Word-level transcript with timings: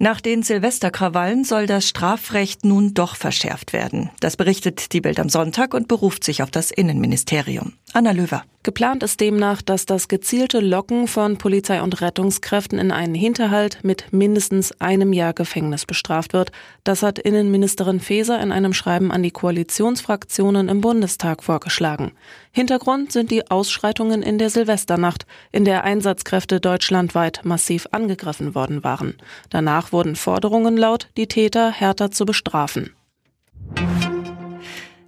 Nach 0.00 0.20
den 0.20 0.44
Silvesterkrawallen 0.44 1.42
soll 1.42 1.66
das 1.66 1.88
Strafrecht 1.88 2.64
nun 2.64 2.94
doch 2.94 3.16
verschärft 3.16 3.72
werden. 3.72 4.10
Das 4.20 4.36
berichtet 4.36 4.92
die 4.92 5.00
Bild 5.00 5.18
am 5.18 5.28
Sonntag 5.28 5.74
und 5.74 5.88
beruft 5.88 6.22
sich 6.22 6.40
auf 6.40 6.52
das 6.52 6.70
Innenministerium. 6.70 7.72
Anna 7.94 8.12
Löwer. 8.12 8.44
Geplant 8.64 9.02
ist 9.02 9.20
demnach, 9.20 9.62
dass 9.62 9.86
das 9.86 10.08
gezielte 10.08 10.60
Locken 10.60 11.08
von 11.08 11.38
Polizei 11.38 11.80
und 11.80 12.02
Rettungskräften 12.02 12.78
in 12.78 12.90
einen 12.90 13.14
Hinterhalt 13.14 13.78
mit 13.82 14.12
mindestens 14.12 14.78
einem 14.80 15.12
Jahr 15.12 15.32
Gefängnis 15.32 15.86
bestraft 15.86 16.32
wird. 16.32 16.52
Das 16.84 17.02
hat 17.02 17.18
Innenministerin 17.18 17.98
Faeser 17.98 18.38
in 18.40 18.52
einem 18.52 18.74
Schreiben 18.74 19.10
an 19.10 19.22
die 19.22 19.30
Koalitionsfraktionen 19.30 20.68
im 20.68 20.82
Bundestag 20.82 21.42
vorgeschlagen. 21.44 22.12
Hintergrund 22.52 23.12
sind 23.12 23.30
die 23.30 23.50
Ausschreitungen 23.50 24.22
in 24.22 24.36
der 24.36 24.50
Silvesternacht, 24.50 25.24
in 25.50 25.64
der 25.64 25.84
Einsatzkräfte 25.84 26.60
deutschlandweit 26.60 27.40
massiv 27.44 27.86
angegriffen 27.92 28.54
worden 28.54 28.84
waren. 28.84 29.14
Danach 29.48 29.87
wurden 29.92 30.16
Forderungen 30.16 30.76
laut, 30.76 31.08
die 31.16 31.26
Täter 31.26 31.70
härter 31.70 32.10
zu 32.10 32.24
bestrafen. 32.24 32.94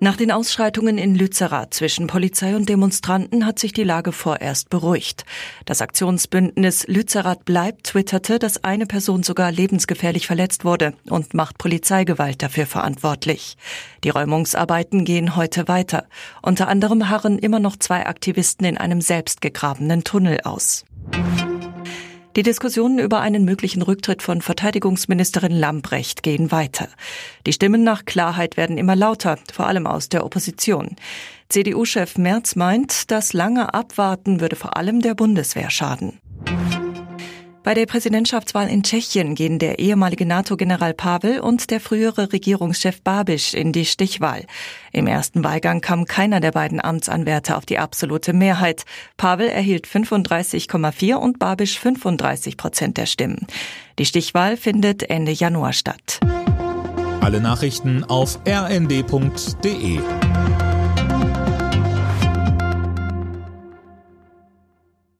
Nach 0.00 0.14
den 0.14 0.30
Ausschreitungen 0.30 0.96
in 0.96 1.16
Lützerath 1.16 1.74
zwischen 1.74 2.06
Polizei 2.06 2.54
und 2.54 2.68
Demonstranten 2.68 3.44
hat 3.44 3.58
sich 3.58 3.72
die 3.72 3.82
Lage 3.82 4.12
vorerst 4.12 4.70
beruhigt. 4.70 5.24
Das 5.64 5.82
Aktionsbündnis 5.82 6.86
Lützerath 6.86 7.44
bleibt 7.44 7.88
twitterte, 7.88 8.38
dass 8.38 8.62
eine 8.62 8.86
Person 8.86 9.24
sogar 9.24 9.50
lebensgefährlich 9.50 10.28
verletzt 10.28 10.64
wurde 10.64 10.94
und 11.10 11.34
macht 11.34 11.58
Polizeigewalt 11.58 12.44
dafür 12.44 12.66
verantwortlich. 12.66 13.56
Die 14.04 14.10
Räumungsarbeiten 14.10 15.04
gehen 15.04 15.34
heute 15.34 15.66
weiter. 15.66 16.06
Unter 16.42 16.68
anderem 16.68 17.08
harren 17.08 17.36
immer 17.36 17.58
noch 17.58 17.74
zwei 17.74 18.06
Aktivisten 18.06 18.66
in 18.66 18.78
einem 18.78 19.00
selbstgegrabenen 19.00 20.04
Tunnel 20.04 20.42
aus. 20.44 20.84
Die 22.38 22.44
Diskussionen 22.44 23.00
über 23.00 23.18
einen 23.18 23.44
möglichen 23.44 23.82
Rücktritt 23.82 24.22
von 24.22 24.42
Verteidigungsministerin 24.42 25.50
Lambrecht 25.50 26.22
gehen 26.22 26.52
weiter. 26.52 26.86
Die 27.48 27.52
Stimmen 27.52 27.82
nach 27.82 28.04
Klarheit 28.04 28.56
werden 28.56 28.78
immer 28.78 28.94
lauter, 28.94 29.40
vor 29.52 29.66
allem 29.66 29.88
aus 29.88 30.08
der 30.08 30.24
Opposition. 30.24 30.94
CDU-Chef 31.48 32.16
Merz 32.16 32.54
meint, 32.54 33.10
das 33.10 33.32
lange 33.32 33.74
Abwarten 33.74 34.40
würde 34.40 34.54
vor 34.54 34.76
allem 34.76 35.00
der 35.00 35.16
Bundeswehr 35.16 35.68
schaden. 35.68 36.20
Bei 37.68 37.74
der 37.74 37.84
Präsidentschaftswahl 37.84 38.70
in 38.70 38.82
Tschechien 38.82 39.34
gehen 39.34 39.58
der 39.58 39.78
ehemalige 39.78 40.24
NATO-General 40.24 40.94
Pavel 40.94 41.38
und 41.40 41.70
der 41.70 41.80
frühere 41.80 42.32
Regierungschef 42.32 43.02
Babiš 43.02 43.52
in 43.52 43.72
die 43.72 43.84
Stichwahl. 43.84 44.46
Im 44.90 45.06
ersten 45.06 45.44
Wahlgang 45.44 45.82
kam 45.82 46.06
keiner 46.06 46.40
der 46.40 46.52
beiden 46.52 46.82
Amtsanwärter 46.82 47.58
auf 47.58 47.66
die 47.66 47.78
absolute 47.78 48.32
Mehrheit. 48.32 48.86
Pavel 49.18 49.48
erhielt 49.48 49.86
35,4 49.86 51.16
und 51.16 51.38
Babiš 51.38 51.78
35 51.78 52.56
Prozent 52.56 52.96
der 52.96 53.04
Stimmen. 53.04 53.46
Die 53.98 54.06
Stichwahl 54.06 54.56
findet 54.56 55.02
Ende 55.02 55.32
Januar 55.32 55.74
statt. 55.74 56.20
Alle 57.20 57.42
Nachrichten 57.42 58.02
auf 58.02 58.38
rnd.de 58.48 59.98